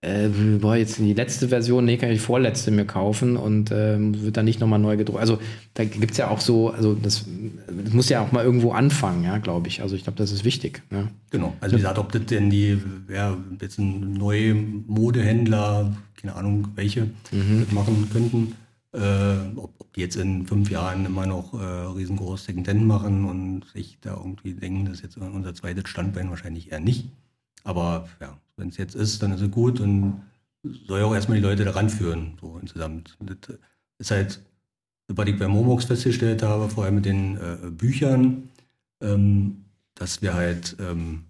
[0.00, 0.28] äh,
[0.60, 4.36] boah, jetzt die letzte Version, nee, kann ich die vorletzte mir kaufen und äh, wird
[4.36, 5.18] dann nicht nochmal neu gedruckt.
[5.18, 5.38] Also
[5.74, 7.24] da gibt es ja auch so, also das,
[7.84, 9.82] das, muss ja auch mal irgendwo anfangen, ja, glaube ich.
[9.82, 10.82] Also ich glaube, das ist wichtig.
[10.92, 11.08] Ja.
[11.30, 11.56] Genau.
[11.60, 12.78] Also wie gesagt, ob das denn die,
[13.12, 17.66] ja, jetzt ein neue Modehändler, keine Ahnung welche, mhm.
[17.72, 18.52] machen könnten,
[19.56, 23.98] ob, ob, die jetzt in fünf Jahren immer noch äh, riesengroß Secondhand machen und sich
[24.00, 27.10] da irgendwie denken, das ist jetzt unser zweites Standbein, wahrscheinlich eher nicht.
[27.64, 30.22] Aber ja, wenn es jetzt ist, dann ist es gut und
[30.62, 33.16] soll ja auch erstmal die Leute daran führen, so insgesamt.
[33.20, 33.58] Das
[33.98, 34.42] ist halt,
[35.08, 38.48] was ich bei Momox festgestellt habe, vor allem mit den äh, Büchern,
[39.00, 41.24] ähm, dass wir halt ähm,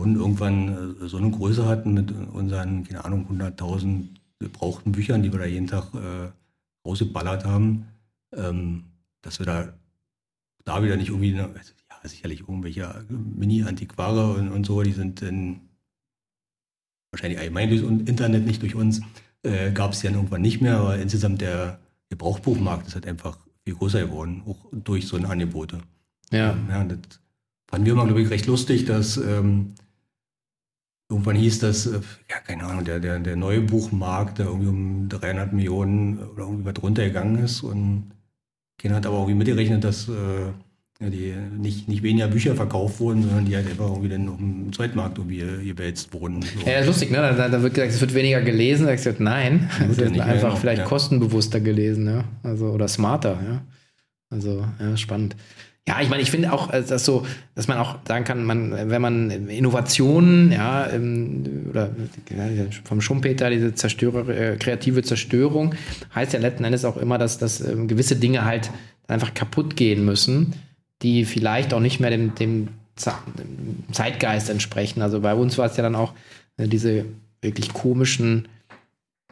[0.00, 5.30] und irgendwann äh, so eine Größe hatten mit unseren, keine Ahnung, 100.000 gebrauchten Büchern, die
[5.32, 6.30] wir da jeden Tag äh,
[6.84, 7.86] rausgeballert haben,
[8.34, 8.84] ähm,
[9.22, 9.72] dass wir da,
[10.64, 11.50] da wieder nicht irgendwie, ja,
[12.04, 15.60] sicherlich irgendwelche Mini-Antiquare und, und so, die sind in
[17.12, 19.00] wahrscheinlich allgemein durch Internet, nicht durch uns,
[19.42, 23.74] äh, gab es ja irgendwann nicht mehr, aber insgesamt der Gebrauchbuchmarkt ist halt einfach viel
[23.74, 25.80] größer geworden, auch durch so ein Angebote.
[26.30, 26.56] Ja.
[26.68, 27.20] ja das
[27.68, 29.74] fanden wir immer, glaube ich, recht lustig, dass ähm,
[31.10, 35.08] irgendwann hieß das, äh, ja, keine Ahnung, der, der, der neue Buchmarkt, der irgendwie um
[35.08, 38.12] 300 Millionen oder irgendwie was runtergegangen ist und
[38.78, 40.52] keiner hat aber irgendwie mitgerechnet, dass äh,
[41.00, 44.72] die nicht, nicht weniger Bücher verkauft wurden, sondern die halt einfach irgendwie dann auf dem
[44.72, 46.42] Zweitmarkt irgendwie gewälzt wurden.
[46.42, 46.68] So.
[46.68, 47.16] Ja, lustig, ne?
[47.16, 48.86] Da, da, wird gesagt, es wird weniger gelesen.
[48.86, 50.84] Da ich gesagt, nein, es wird ja einfach mehr, vielleicht ja.
[50.84, 52.24] kostenbewusster gelesen, ja.
[52.42, 53.62] Also, oder smarter, ja.
[54.28, 55.36] Also, ja, spannend.
[55.88, 58.90] Ja, ich meine, ich finde auch, äh, dass so, dass man auch sagen kann, man,
[58.90, 61.90] wenn man Innovationen, ja, ähm, oder
[62.84, 65.74] vom Schumpeter, diese Zerstörer, äh, kreative Zerstörung,
[66.14, 68.70] heißt ja letzten Endes auch immer, dass, dass ähm, gewisse Dinge halt
[69.08, 70.54] einfach kaputt gehen müssen
[71.02, 72.68] die vielleicht auch nicht mehr dem, dem
[73.92, 75.02] Zeitgeist entsprechen.
[75.02, 76.12] Also bei uns war es ja dann auch
[76.56, 77.06] äh, diese
[77.40, 78.48] wirklich komischen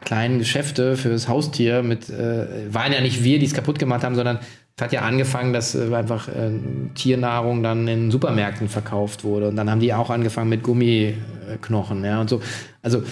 [0.01, 4.15] kleinen Geschäfte fürs Haustier mit, äh, waren ja nicht wir, die es kaputt gemacht haben,
[4.15, 4.39] sondern
[4.81, 6.51] hat ja angefangen, dass äh, einfach äh,
[6.95, 9.49] Tiernahrung dann in Supermärkten verkauft wurde.
[9.49, 12.41] Und dann haben die auch angefangen mit Gummiknochen, ja, und so.
[12.81, 13.03] Also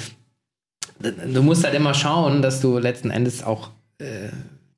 [1.02, 4.30] du musst halt immer schauen, dass du letzten Endes auch äh,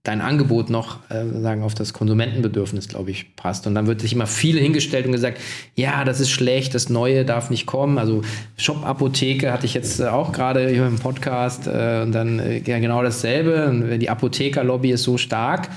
[0.03, 3.67] dein Angebot noch äh, sagen auf das Konsumentenbedürfnis, glaube ich, passt.
[3.67, 5.39] Und dann wird sich immer viel hingestellt und gesagt,
[5.75, 7.97] ja, das ist schlecht, das Neue darf nicht kommen.
[7.97, 8.21] Also
[8.57, 13.03] Shop-Apotheke hatte ich jetzt äh, auch gerade hier im Podcast äh, und dann äh, genau
[13.03, 13.67] dasselbe.
[13.67, 15.69] Und die Apothekerlobby ist so stark,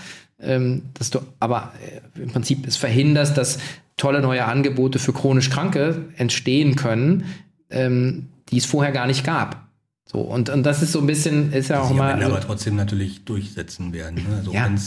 [0.42, 1.72] ähm, dass du aber
[2.16, 3.59] äh, im Prinzip es verhinderst, dass
[3.96, 7.24] tolle neue Angebote für chronisch Kranke entstehen können,
[7.70, 9.66] ähm, die es vorher gar nicht gab.
[10.05, 12.14] So, und, und das ist so ein bisschen, ist ja auch mal.
[12.14, 14.16] Also, aber trotzdem natürlich durchsetzen werden.
[14.16, 14.37] Ne?
[14.37, 14.66] Also ja.
[14.66, 14.78] wenn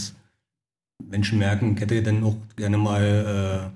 [1.09, 3.71] Menschen merken, ich hätte dann auch gerne mal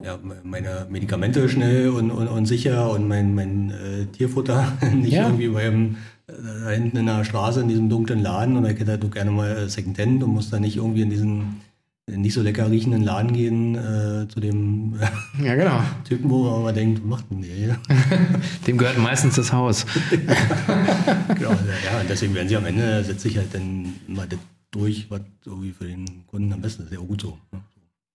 [0.00, 5.12] äh, ja, meine Medikamente schnell und, und, und sicher und mein, mein äh, Tierfutter nicht
[5.12, 5.26] ja.
[5.26, 9.12] irgendwie beim da hinten in der Straße in diesem dunklen Laden und ich hätte halt
[9.12, 11.60] gerne mal Secondhand und muss da nicht irgendwie in diesen
[12.06, 14.98] nicht so lecker riechenden Laden gehen äh, zu dem
[15.42, 15.82] ja, genau.
[16.04, 17.78] Typen, wo man mal denkt, was macht denn der hier?
[18.66, 19.86] dem gehört meistens das Haus.
[20.10, 24.40] genau, ja, und deswegen werden sie am Ende, setzt sich halt dann mal das
[24.72, 26.92] durch, was irgendwie für den Kunden am besten ist.
[26.92, 27.38] Ja, gut so.
[27.52, 27.60] Ne?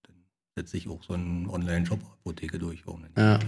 [0.04, 0.16] Dann
[0.56, 2.84] setzt sich auch so ein Online-Shop-Apotheke durch.
[3.16, 3.40] Ja.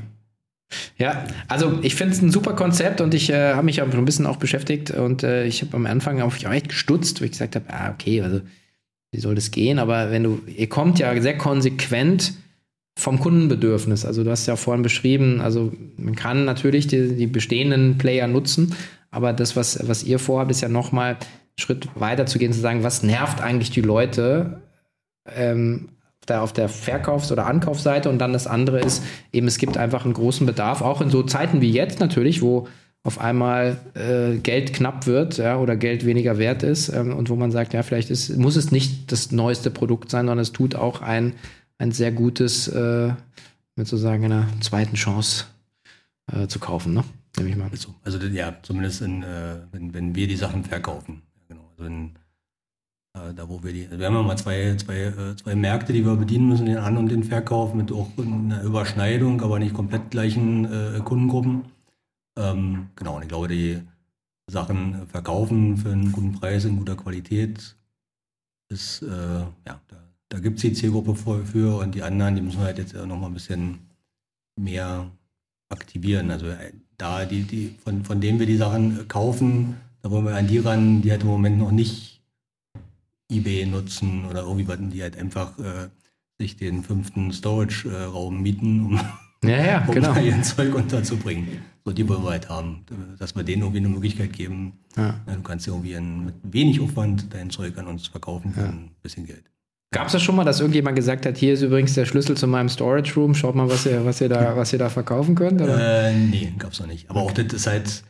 [0.97, 4.05] Ja, also ich finde es ein super Konzept und ich äh, habe mich auch ein
[4.05, 7.55] bisschen auch beschäftigt und äh, ich habe am Anfang auch echt gestutzt, wo ich gesagt
[7.55, 8.41] habe, ah, okay, also
[9.11, 9.79] wie soll das gehen?
[9.79, 12.33] Aber wenn du, ihr kommt ja sehr konsequent
[12.99, 14.05] vom Kundenbedürfnis.
[14.05, 18.75] Also du hast ja vorhin beschrieben, also man kann natürlich die, die bestehenden Player nutzen,
[19.09, 21.19] aber das, was, was ihr vorhabt, ist ja nochmal einen
[21.57, 24.61] Schritt weiter zu gehen, zu sagen, was nervt eigentlich die Leute
[25.33, 25.89] ähm,
[26.29, 30.05] da auf der Verkaufs- oder Ankaufsseite und dann das andere ist eben, es gibt einfach
[30.05, 32.67] einen großen Bedarf, auch in so Zeiten wie jetzt natürlich, wo
[33.03, 37.35] auf einmal äh, Geld knapp wird ja, oder Geld weniger wert ist ähm, und wo
[37.35, 40.75] man sagt, ja, vielleicht ist, muss es nicht das neueste Produkt sein, sondern es tut
[40.75, 41.33] auch ein,
[41.77, 43.13] ein sehr gutes, äh,
[43.75, 45.45] mit sozusagen einer zweiten Chance
[46.31, 47.03] äh, zu kaufen, ne?
[47.37, 47.69] Nehme ich mal.
[47.71, 51.21] Also, also ja, zumindest in, äh, wenn, wenn wir die Sachen verkaufen.
[51.47, 51.71] Genau.
[51.77, 52.09] Also äh,
[53.13, 56.15] da wo wir die, wir haben ja mal zwei, zwei, äh, zwei Märkte, die wir
[56.15, 61.03] bedienen müssen, den An- und den Verkauf mit auch einer Überschneidung, aber nicht komplett gleichen
[61.03, 61.63] Kundengruppen.
[62.37, 63.81] Ähm, genau, und ich glaube, die
[64.49, 67.75] Sachen verkaufen für einen guten Preis in guter Qualität
[68.69, 69.97] ist, äh, ja, da,
[70.29, 73.19] da gibt es die Zielgruppe für und die anderen, die müssen wir halt jetzt noch
[73.19, 73.79] mal ein bisschen
[74.55, 75.09] mehr
[75.69, 76.31] aktivieren.
[76.31, 80.35] Also äh, da die, die, von, von denen wir die Sachen kaufen, da wollen wir
[80.35, 82.18] an die ran, die halt im Moment noch nicht
[83.31, 85.89] eBay nutzen oder irgendwie, die halt einfach äh,
[86.39, 88.99] sich den fünften Storage-Raum mieten, um,
[89.43, 90.13] ja, ja, um genau.
[90.13, 91.47] da ihr Zeug unterzubringen.
[91.85, 92.85] So, die wollen wir halt haben,
[93.17, 94.73] dass wir denen irgendwie eine Möglichkeit geben.
[94.95, 95.19] Ja.
[95.25, 98.91] Du kannst ja irgendwie in, mit wenig Aufwand dein Zeug an uns verkaufen für ein
[99.01, 99.43] bisschen Geld.
[99.91, 102.45] Gab es das schon mal, dass irgendjemand gesagt hat, hier ist übrigens der Schlüssel zu
[102.45, 105.59] meinem Storage Room, schaut mal, was ihr, was ihr, da, was ihr da verkaufen könnt?
[105.61, 106.09] Oder?
[106.09, 107.09] Äh, nee, gab's noch nicht.
[107.09, 108.03] Aber auch das ist halt,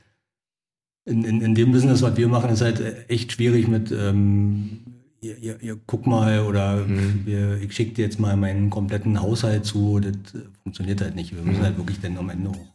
[1.05, 4.81] in, in, in dem Business, was wir machen, ist halt echt schwierig mit, ähm,
[5.21, 7.21] ihr, ihr, ihr guck mal oder Mhm.
[7.25, 9.99] wir, ich schicke dir jetzt mal meinen kompletten Haushalt zu.
[9.99, 11.35] Das äh, funktioniert halt nicht.
[11.35, 11.63] Wir müssen Mhm.
[11.65, 12.67] halt wirklich dann am Ende auch,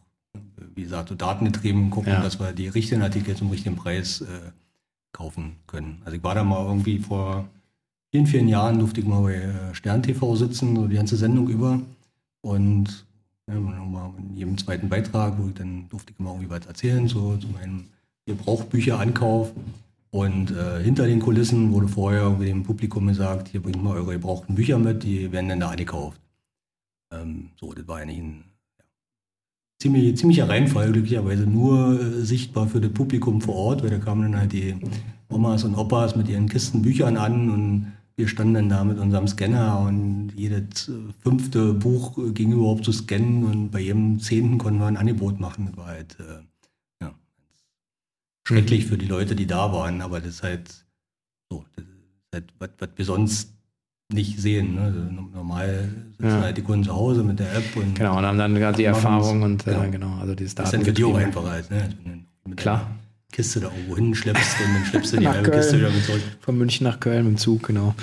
[0.75, 2.21] wie gesagt, so datengetrieben gucken, Ja.
[2.21, 4.25] dass wir die richtigen Artikel zum richtigen Preis äh,
[5.11, 6.01] kaufen können.
[6.05, 7.45] Also ich war da mal irgendwie vor
[8.11, 11.47] vielen, vielen Jahren, durfte ich mal bei äh, Stern TV sitzen, so die ganze Sendung
[11.49, 11.79] über.
[12.41, 13.05] Und
[13.47, 17.07] ja, nochmal in jedem zweiten Beitrag, wo ich dann durfte ich immer irgendwie was erzählen,
[17.07, 17.85] so zu meinem
[18.25, 19.51] Gebrauchbücherankauf.
[20.15, 24.55] Und äh, hinter den Kulissen wurde vorher dem Publikum gesagt, hier bringt mal eure gebrauchten
[24.55, 26.21] Bücher mit, die werden dann da angekauft.
[27.11, 28.45] Ähm, so, das war eigentlich ein
[28.79, 28.85] ja,
[29.81, 34.31] ziemlich, ziemlicher Reinfall, glücklicherweise nur äh, sichtbar für das Publikum vor Ort, weil da kamen
[34.31, 34.77] dann halt die
[35.27, 39.27] Omas und Opas mit ihren Kisten Büchern an und wir standen dann da mit unserem
[39.27, 44.59] Scanner und jedes äh, fünfte Buch äh, ging überhaupt zu scannen und bei jedem zehnten
[44.59, 45.65] konnten wir ein Angebot machen.
[45.65, 46.41] Das war halt äh,
[48.47, 50.69] schrecklich für die Leute, die da waren, aber das ist halt
[51.49, 51.91] so, das ist
[52.33, 53.51] halt was, was wir sonst
[54.13, 54.75] nicht sehen.
[54.75, 54.81] Ne?
[54.81, 56.41] Also normal sitzen Ja.
[56.41, 58.83] halt die Kunden zu Hause mit der App und Genau, und haben dann gerade die.
[58.83, 59.89] Erfahrung und äh, Genau.
[59.91, 61.81] genau, also dieses das ist dann für die auch einfacher als, ne?
[61.83, 62.79] Also mit Klar.
[63.31, 66.21] der Kiste da irgendwo hinschleppst und dann schleppst du die halbe Kiste wieder mit zurück.
[66.41, 67.95] Von München nach Köln mit dem Zug, genau.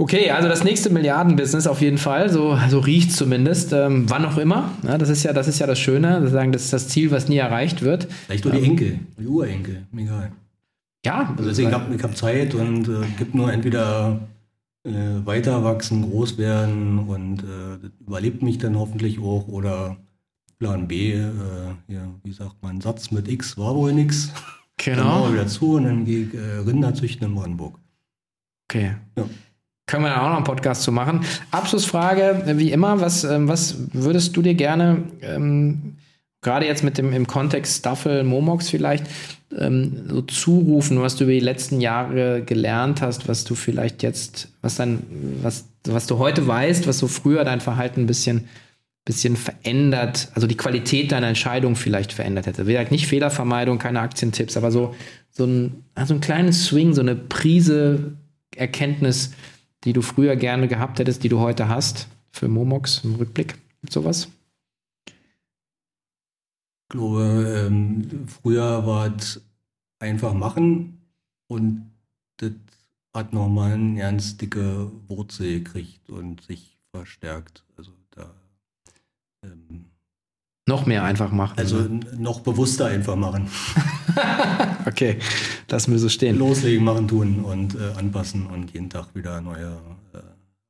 [0.00, 3.72] Okay, also das nächste Milliardenbusiness auf jeden Fall, so, so riecht zumindest.
[3.72, 4.70] Ähm, wann auch immer.
[4.84, 6.20] Ja, das, ist ja, das ist ja das Schöne.
[6.20, 8.06] Das, sagen, das ist das Ziel, was nie erreicht wird.
[8.26, 10.30] Vielleicht nur die Enkel, die Urenkel, egal.
[11.04, 14.20] Ja, Also deswegen hab, ich habe Zeit und äh, gibt nur entweder
[14.84, 14.90] äh,
[15.24, 19.96] weiter wachsen, groß werden und äh, überlebt mich dann hoffentlich auch oder
[20.60, 21.24] Plan B, äh,
[21.88, 24.32] ja, wie sagt man, Satz mit X war wohl nix.
[24.76, 25.24] Dann genau.
[25.24, 27.78] wir wieder zu und dann gehe ich äh, Rinder züchten in Brandenburg.
[28.68, 28.94] Okay.
[29.16, 29.24] Ja.
[29.88, 31.24] Können wir da auch noch einen Podcast zu machen.
[31.50, 35.96] Abschlussfrage, wie immer, was, ähm, was würdest du dir gerne, ähm,
[36.42, 39.06] gerade jetzt mit dem im Kontext Staffel, Momox vielleicht,
[39.58, 44.50] ähm, so zurufen, was du über die letzten Jahre gelernt hast, was du vielleicht jetzt,
[44.60, 45.02] was dann,
[45.42, 48.44] was, was du heute weißt, was so früher dein Verhalten ein bisschen,
[49.06, 52.66] bisschen verändert, also die Qualität deiner Entscheidung vielleicht verändert hätte.
[52.66, 54.94] Wie gesagt, nicht Fehlervermeidung, keine Aktientipps, aber so,
[55.30, 58.18] so ein, also ein kleines Swing, so eine Prise
[58.54, 59.32] Erkenntnis,
[59.88, 63.54] die du früher gerne gehabt hättest, die du heute hast, für Momox im Rückblick?
[63.80, 64.28] Gibt sowas?
[65.06, 65.14] Ich
[66.90, 69.40] glaube, ähm, früher war es
[69.98, 71.00] einfach machen
[71.46, 71.90] und
[72.36, 72.52] das
[73.14, 77.64] hat nochmal eine ganz dicke Wurzel gekriegt und sich verstärkt.
[77.78, 78.34] Also da
[79.42, 79.86] ähm,
[80.68, 81.58] Noch mehr einfach machen.
[81.58, 81.86] also oder?
[81.86, 83.48] n- noch bewusster einfach machen.
[84.86, 85.18] okay,
[85.70, 86.36] lassen wir so stehen.
[86.36, 89.78] Loslegen, machen, tun und äh, anpassen und jeden Tag wieder neue
[90.12, 90.18] äh,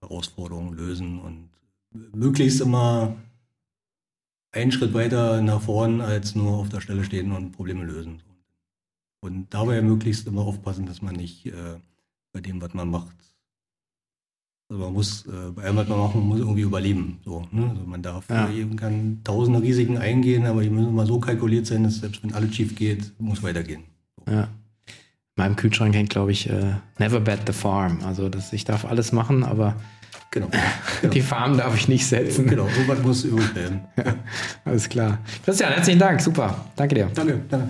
[0.00, 1.48] Herausforderungen lösen und
[2.14, 3.16] möglichst immer
[4.52, 8.22] einen Schritt weiter nach vorn als nur auf der Stelle stehen und Probleme lösen.
[9.20, 11.52] Und dabei möglichst immer aufpassen, dass man nicht äh,
[12.32, 13.16] bei dem, was man macht,
[14.70, 17.18] also man muss, äh, bei allem, was man machen muss, irgendwie überleben.
[17.24, 17.70] So, ne?
[17.70, 18.50] also man darf, Ja.
[18.50, 22.35] eben kann tausende Risiken eingehen, aber die müssen immer so kalkuliert sein, dass selbst wenn
[22.35, 23.85] alles schief geht, muss weitergehen.
[24.28, 24.42] Ja.
[24.44, 24.48] In
[25.44, 28.00] meinem Kühlschrank hängt, glaube ich, äh, Never Bet the Farm.
[28.04, 29.74] Also das, ich darf alles machen, aber
[30.31, 30.48] Genau.
[31.14, 32.46] die Farm darf ich nicht setzen.
[32.46, 33.81] Genau, irgendwas muss übrig bleiben.
[34.64, 35.18] Alles klar.
[35.42, 36.20] Christian, herzlichen Dank.
[36.20, 36.66] Super.
[36.76, 37.11] Danke dir.
[37.14, 37.68] Danke, danke.